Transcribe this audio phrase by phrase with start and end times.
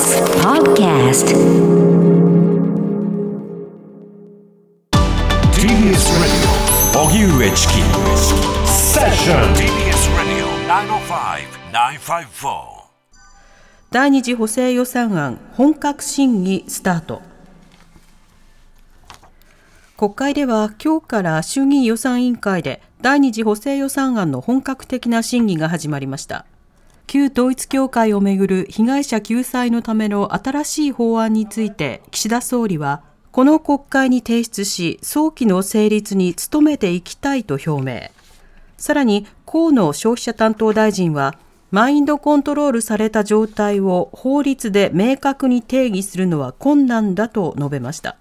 [0.00, 1.28] TBS Podcast
[5.52, 6.48] TBS Radio
[7.04, 7.72] 荻上チキ
[8.64, 10.48] セッション TBS Radio
[12.00, 12.80] 905-954
[13.90, 17.20] 第二次補正予算案本格審議スタート。
[19.98, 26.46] 国会では今日から衆議院予算委員会で第二次補正予算案の本格的な審議が始まりました
[27.10, 38.10] 旧統一教会をめぐる被害者救済のための新しい法案について岸田総理はこの国会に提出し早期の成立に努めていきたいと表明。
[38.76, 41.36] さらに河野消費者担当大臣は
[41.72, 48.18] マインドコントロールされた状態を法律で明確に定義するのは困難だと述べました。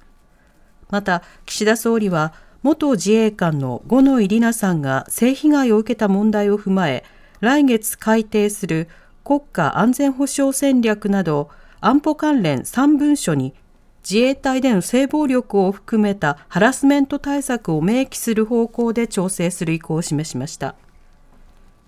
[0.90, 2.34] また岸田総理は
[2.64, 7.04] 元自衛官の五ノ井里奈さんが性被害を受けた問題を踏まえ
[7.42, 8.88] 来月改定する
[9.24, 11.50] 国家安全保障戦略など
[11.82, 13.54] 安保関連3文書に
[14.04, 20.76] 自衛隊での性暴力を含めたハラスメント対策を明記する方向で調整する意向を示しました。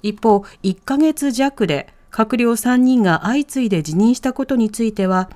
[0.03, 5.29] 一方1ヶ月弱で閣僚3人が相次いで辞任したことについては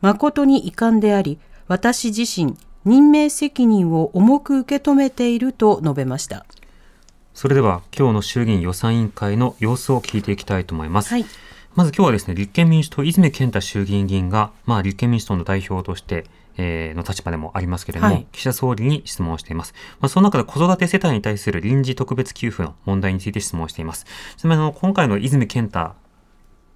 [0.00, 6.46] 誠に遺憾であり私自身任命責任を重く受け止めていると述べました。
[7.40, 11.08] それでは今日の衆議院予算委員会の様子を聞いていきたいと思います。
[11.08, 11.24] はい
[11.74, 16.26] まず今日はですね、立憲民主党、泉健太衆議院議員が、まあ、立憲民主党の代表として、
[16.58, 19.72] えーの立場でもありますけれども、はい岸田総理に質問をしています。
[20.00, 24.04] まあ、その中で子育て世帯に対する臨時特別給付の問題について質問をしています。
[24.36, 25.92] ちなみにあの今回の泉健太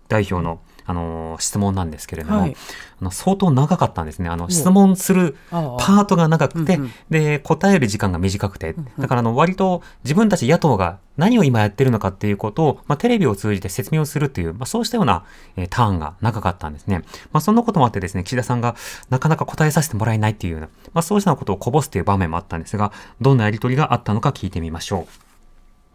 [0.09, 2.57] 代表のあの質問なんですけれども、はい
[3.01, 4.29] あの相当長かったんですね。
[4.29, 15.25] あの質問するパートが長くて、うんうんで答える時間が短くて、だからあの割と自分たち野党が何を今やってるのかっていうことを、まあ、テレビを通じて説明をするっていう、まあ、そうしたような、
[15.57, 17.03] えーターンが長かったんですね。
[17.33, 18.75] まあ、そんなこともあってですね、岸田さんが
[19.11, 25.24] なかなか答えさせてもらえないっていうような、まあ、そうしたようなことをこぼすという場面もあったんですが、どんなやりとりがあったのか聞いてみましょう。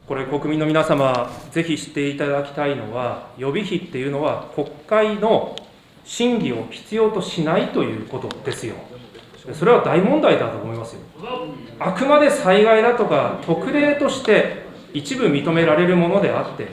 [0.09, 5.55] これ、国民の皆様、ぜひ知っていただきたいのは、予備費っていうのは、国会の
[6.03, 8.73] 審議を必要としないということですよ。
[9.53, 11.01] それは大問題だと思いますよ。
[11.79, 14.63] あくまで災害だとか、特例として
[14.95, 16.69] 一部認められるものであって、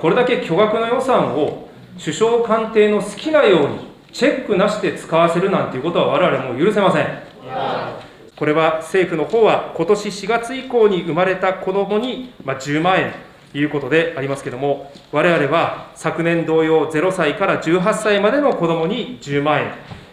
[0.00, 1.68] これだけ巨額の予算を
[2.02, 3.80] 首相官邸の好きなように、
[4.14, 7.04] チェックなしで使わせるなんていうことは、我々もう許せません。
[8.38, 13.12] これは政府の方は、今年4月以降に生まれた子どもにまあ10万円
[13.50, 19.72] ということでありますけれども、我々は昨年同様、0歳から18歳までの子どもに10万円、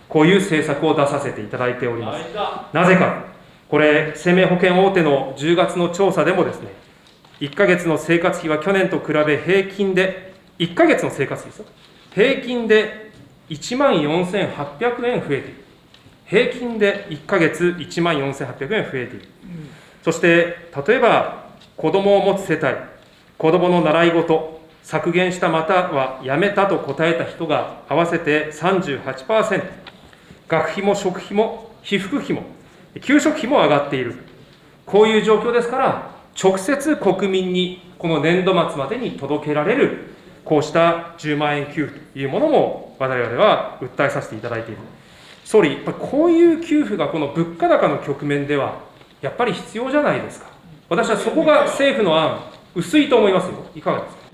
[0.09, 2.25] こういう政策を出させていただいております。
[2.73, 3.25] なぜか、
[3.69, 6.69] これ、生命保険大手の10月の調査でもですね、
[7.41, 11.65] 1ヶ月の生活費は去年と比べ平均で、1ヶ月の生活費ですよ、
[12.15, 13.11] 平均で
[13.51, 15.64] 1万4800円増えている。
[16.25, 19.27] 平均で1ヶ月1万4800円増えている、
[20.03, 21.45] そして例えば
[21.77, 22.75] 子供を持つ世帯、
[23.37, 29.63] 子供の習い事、削減したまたはやめたと答えた人が合わせて38%、
[30.47, 32.43] 学費も食費も被服費も、
[33.01, 34.15] 給食費も上がっている、
[34.85, 36.11] こういう状況ですから、
[36.41, 44.81] 直接国民にこの年度末までに届けられる、こうした10万円給付というものも、我々は訴えさせていただいている。
[45.45, 48.79] 総理、やっぱりこういう給付がこの物価高の局面では、
[49.21, 50.47] やっぱり必要じゃないですか。
[50.89, 52.39] 私はそこが政府の案、
[52.75, 53.53] 薄いと思いますよ。
[53.75, 54.25] いかがですか？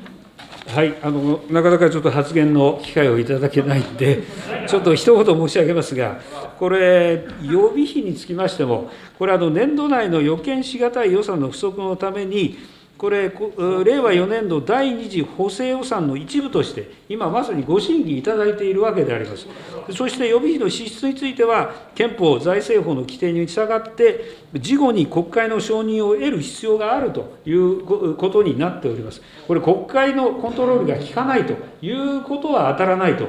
[0.74, 4.24] はい、あのなかなかちょっと発言の機会をいただけないんで、
[4.68, 6.22] ちょっと一言申し上げますが、
[6.58, 8.90] これ、予備費につきましても、
[9.20, 12.58] これ、あの年度内の予見しがたい予算の不足のために、
[13.02, 13.34] これ、令
[14.00, 19.48] 和4年度第2次補正予算の一部として、今まさにご審議いただいているわけであります。
[19.90, 29.24] そして予備費の支出については、憲法財政法の規定に従って、事後に国会の承認を得る必要があるということになっております。
[29.48, 33.26] これ、国会のコントロールが効かないということは当たらないと、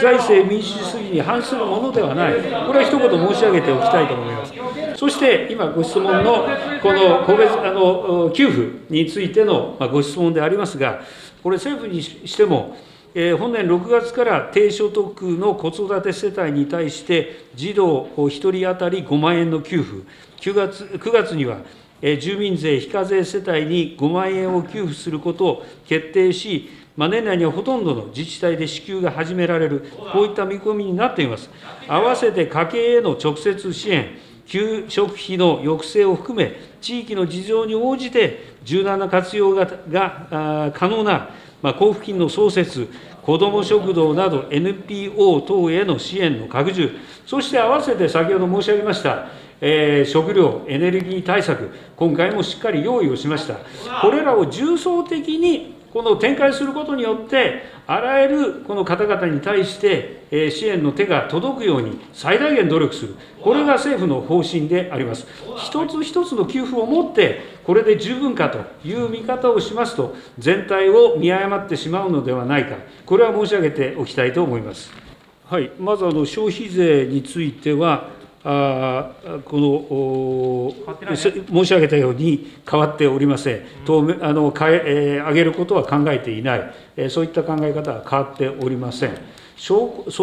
[0.00, 4.52] 財政民主主義に反するものではない、これは一言申し上げておきたいと思います。
[4.98, 6.44] そして今ご質問の
[6.82, 11.02] この個別あの給付についてのご質問でありますが、
[11.40, 12.76] これ政府にしても、
[13.14, 20.02] え本年6月から低所得の子育て世帯に対して、児童1人当たり5万円の給付、
[20.40, 21.58] 9月 ,9 月には
[22.02, 31.50] 住民税非課税世帯に5万円を給付することを決定し、まあ、年内にはほとんどの自治体で支給が始められる、こういった見込みになっています。
[31.86, 39.66] 合わせて家計への直接支援、給食費の抑制を含め、地域の事情に応じて柔軟な活用が
[40.74, 41.30] 可能な
[41.62, 42.88] ま、交付金の創設、
[43.22, 46.90] 子ども食堂など NPO 等への支援の拡充、
[47.26, 49.26] そして合わせて先ほど申し上げました、
[49.60, 53.56] えー、食料、エネルギー対策、今回もしっかり用意をしました。
[54.00, 65.26] これらを重層的にこの展開することによって、あらゆるこの方々に対して、支援の手が届くように最大限努力する、これが政府の方針であります。
[65.56, 74.92] 一つ一つの給付をもって、これで十分かという見方をしますと、全体を見誤ってしまうのではないか、これは申し上げておきたいと思います。
[75.46, 78.10] はい、まずあの消費税については、
[78.44, 79.10] あ
[79.44, 89.10] この申し上げたように変わっておりません、当面あの変ええ上げることは考えていない、えそういった考え方は変わっておりません。
[89.56, 89.74] 走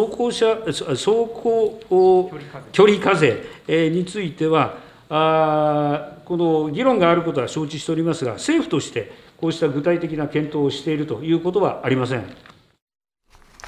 [0.09, 2.31] 行車走行
[2.71, 4.77] 距離課税については、
[5.09, 12.23] あこの議論があることは承知しておりますが、政府としてこうした具体的な検討をしているということはありません。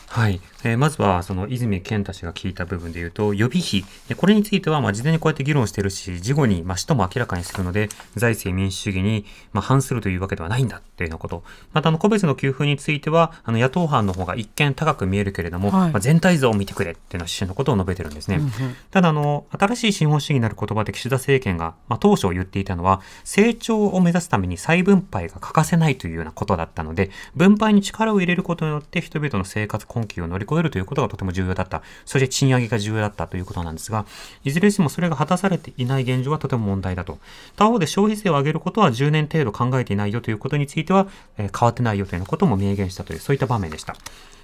[0.07, 0.39] はい。
[0.63, 3.83] えー、まずは、その、泉健太氏が聞いた部分で言うと、予備費。
[4.15, 11.44] これについては、まあ、事前にこうやって議論してるし、事後に、まあ、使途も明らかにするので、財政民主主義に、まあ、反するというわけではないんだ、っていうようなこと。
[11.74, 18.38] また、あの、個別の給付については、あの、野党派の方が一見高く見えるけれども、はい、まあ、全体像を見てくれ、っていうのは趣旨のことを述べてるんですね。
[18.38, 18.51] うんうん、
[18.92, 31.83] ただ、あの、新しい資本主義になる言葉で岸田政権が、まあ、当初言っていたのは、成長を目指すために再分配が欠かせないというようなことだったので、分配に力を入れることによって、人々の生活困窮を乗り越えるということがとても重要だった。
[32.06, 34.06] そして賃上げが重要だったということなんですが、
[34.44, 37.19] いずれにしてもそれが果たされていない現状はとても問題だと。
[37.56, 41.07] 他方で消費税を上げることは10年程度考えていないよということについては、
[41.38, 43.95] えー、変わってないよというようなことも明言したという、そういった場面でした。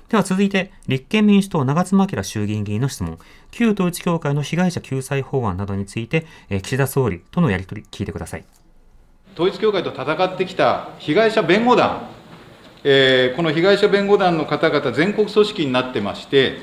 [0.10, 3.18] では続いて、立憲民主党長妻昭衆議院議員の質問。
[3.52, 8.46] 旧統一教会の被害者救済法案などについて、えー、岸田総理とのやり取り聞いてください。
[9.34, 12.08] 統一教会と戦ってきた被害者弁護団
[12.86, 16.58] えー、この被害者弁護団の方々、全国組織になってまして、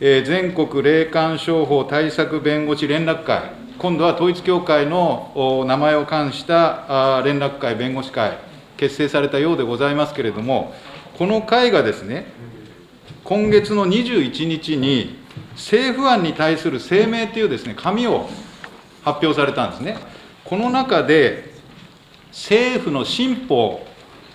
[0.00, 8.38] えー、全国霊感商法対策弁護士連絡会、今度は統一教会の名前を冠したあ連絡会、弁護士会、
[8.78, 10.74] 結成されたようでございますけれども、
[11.18, 12.32] この会がですね、
[13.22, 15.20] 今月の21日に、
[15.52, 18.26] 政府案に対する声明というですね、紙を
[19.04, 19.98] 発表されたんですね。
[20.44, 21.52] この中で、
[22.30, 23.86] 政府の新法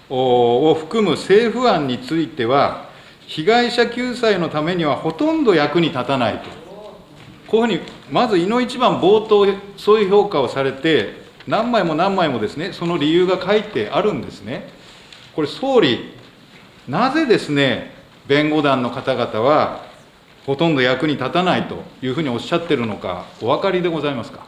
[0.09, 2.88] を含む政府案については、
[3.25, 6.50] 被害者救済のためにはほとんど役に立たないと、
[7.48, 14.69] こういうふうに、まず、いの一番冒頭、そういう評価をされて、何枚も何枚もですね、その理由が書いてあるんですね。
[15.36, 16.13] これ、総理、
[16.88, 17.94] なぜですね、
[18.27, 19.86] 弁護団の方々は、
[20.45, 24.45] ほとんど役に立たないというふうにおっしゃってるのか、お分かりでございますか？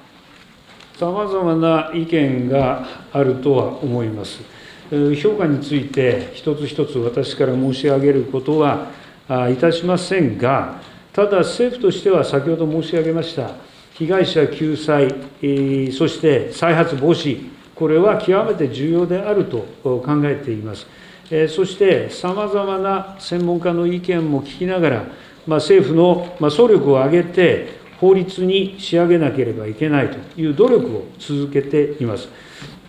[0.98, 4.42] さまざまな意見があるとは思います。
[4.92, 8.88] 評価について、一つ一つ私から申し上げることは
[9.50, 10.82] いたしませんが、
[11.14, 13.52] ただ政府としては先ほど申し上げました、
[13.94, 15.10] 被害者救済、
[15.92, 20.88] そして再発防止、これは極めて重要であると考えています。
[21.50, 25.06] そしてさまざまな専門家の意見も聞きながら、
[25.46, 32.30] ま、政府の総力を挙げて、法律に仕上げなければいけないという努力を続けています。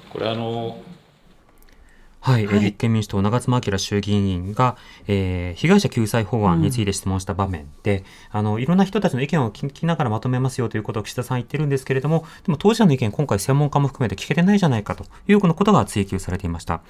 [0.08, 0.78] これあの
[2.20, 4.76] はい、はい、立憲民主党、長妻昭衆議院議員が、
[5.06, 16.82] えー、被害者救済法案について質問した場面で、うん、あの、いろんな人たちの意見を聞きながらまとめますよということを岸田さん言ってるんですけれども、でも当事者の意見、今回専門家も含めて聞けてないじゃないかということが追及されていました。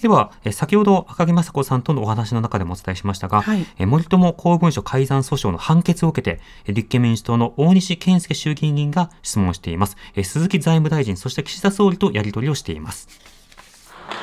[0.00, 6.40] では、え先ほど赤木雅子さんとのお話の中でもお伝えしましたが、はい、え森友公文書改ざん訴訟の判決を受けて、
[6.72, 9.98] 立憲民主党の大西健介衆議院議員が質問しています。
[10.14, 13.39] え鈴木財務大臣、そして岸田総理とやり取りをしています。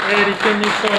[0.09, 0.97] えー、立憲民主党の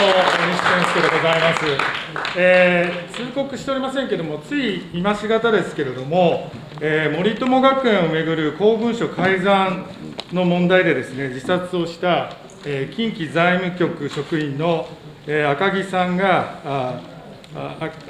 [0.53, 9.87] 西健介でございます、えー、通告しておりませんけれども、つい今しがたですけれども、えー、森友学園をめぐる公文書改ざん
[10.33, 14.89] の問題でです、ね、自殺をした、えー、近畿財務局職員の、
[15.27, 17.01] えー、赤木さんが、あ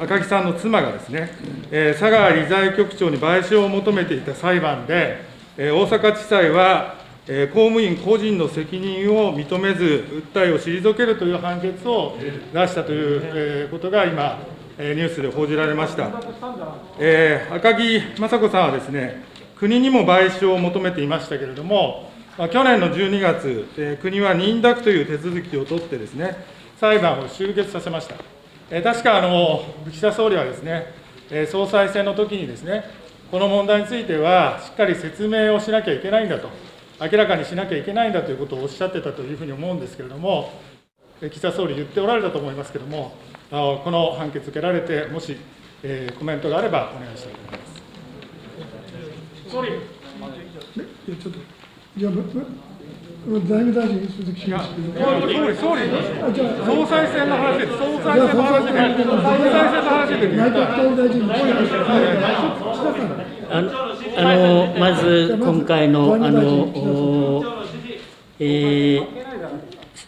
[0.00, 1.30] 赤木さんの妻がですね、
[1.70, 5.22] えー、佐川理財局長に賠償を求めていた裁判で、
[5.56, 6.97] えー、大阪地裁は、
[7.28, 12.16] 公務員個人の責任を認めず、訴えを退けるという判決を
[12.54, 14.38] 出したということが今、
[14.78, 16.10] ニュースで報じられました。
[16.98, 19.24] えー、赤木雅子さんはですね、
[19.56, 22.10] 国にも賠償を求めていましたけれども、
[22.50, 26.34] 去年の12月、え、国は認諾という手続きを取ってですね、
[26.80, 28.14] 裁判を終結させました。
[28.70, 30.94] え、確かあの岸田総理はですね、
[31.30, 32.84] え総裁選の時にですね、
[33.30, 36.48] この問題については、しっかり説明をしなきゃいけないんだと。
[37.00, 40.50] 明らかにしなきゃいけないんだということをおっしゃってたというふうに思うんですけれども、
[41.20, 43.12] 岸田総理、言っておられたと思いますけれども、
[43.50, 45.36] この判決受けられて、もし、
[45.84, 47.82] えーコメントがあればお願いしたいと思います。
[49.48, 49.68] 総理。
[49.68, 49.72] い
[51.10, 51.38] やちょっと、
[51.96, 52.22] いや、む
[53.26, 55.82] む財務大臣、鈴木いや俊総理、総理、総理。
[56.22, 61.38] あじゃあ総裁選の話です、総裁選の話で、総裁選の話で、内閣総理大臣、岸
[61.70, 61.84] 田
[63.46, 63.97] さん。
[64.18, 67.44] あのまず今回のあの、お
[68.40, 69.28] えー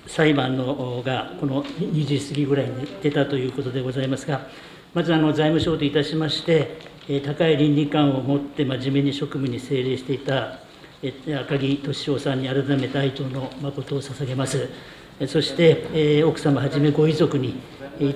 [0.07, 4.49] 裁判のがこの2時過ぎぐらいに出たということでございますが、
[4.93, 10.59] まずあの財務省といたしまして、えー高い倫理観を持って真面目に職務に精励していた
[11.03, 14.69] えー赤木俊夫さんに改めて哀悼の誠を捧げます。
[15.21, 17.61] えーそして、えー奥様はじめご遺族に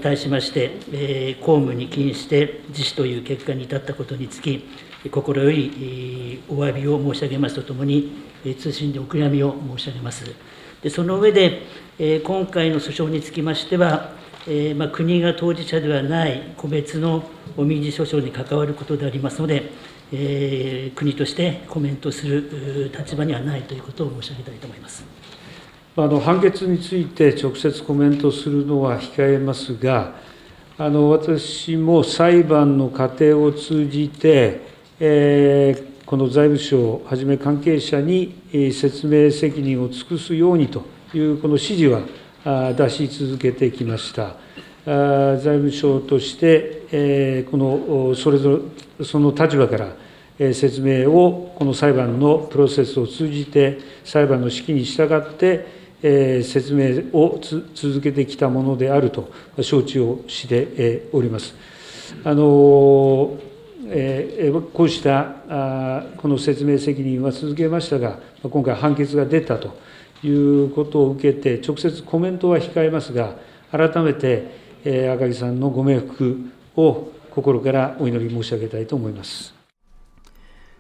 [0.03, 4.69] 対しまして、えー公務に起因して自死という結果に至ったことにつき、
[5.11, 8.13] 心よりお詫びを申し上げますとともに、
[8.59, 10.25] 通信でお悔やみを申し上げます。
[10.83, 11.63] でその上で、
[12.25, 14.13] 今回の訴訟につきましては、
[14.77, 17.25] まあ、国が当事者ではない個別の
[17.57, 19.71] 民事訴訟に関わることでありますので、
[20.13, 25.05] え国としてコメントする立場にはないということを申し上げたいと思います。
[25.97, 30.15] あの判決について直接コメントするのは控えますが、
[30.77, 34.64] あの私も裁判の過程を通じて、
[34.97, 38.33] この財務省をはじめ関係者に
[38.73, 41.87] 説明責任を尽くすようにというこの指示
[42.45, 44.37] は出し続けてきました。
[44.87, 48.61] 財務省として、このそれぞ
[48.99, 49.97] れその立場から、
[50.53, 55.67] 説明をこの裁判のプロセスを通じて、裁判の指揮に従って、
[56.45, 57.41] 説明を
[57.75, 61.53] 続けてきたものであると承知をしております。
[62.23, 63.37] あの
[64.73, 65.35] こうした
[66.17, 69.77] この説明責任は続けましたが、今回、判決が出たと
[70.23, 73.37] いうことを受けて、直接コメントは控えますが、
[73.71, 74.65] 改めて
[75.15, 79.54] 赤木さんのご冥福を心からお祈り申し上げたいと思います。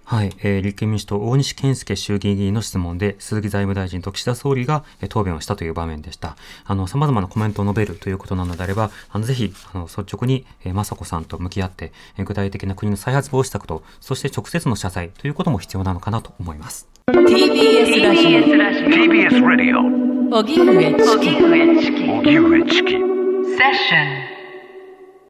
[0.04, 6.36] はい、えー立憲民主党大西健介衆議院議員の質問で鈴木財務大臣と岸田総理がえー答弁をしたという場面でした。
[6.64, 16.88] あの様々なコメントを述べるということなのであれば、あのぜひあの率直に、えー、雅子さんと向き合って、えー具体的な国の再発防止策と、そして直接の謝罪ということも必要なのかなと思います。
[17.08, 19.78] TBS ラジ TBS Radio
[20.32, 22.04] オ荻上チキ。
[22.10, 22.92] 荻上チキ。
[22.92, 24.23] セッション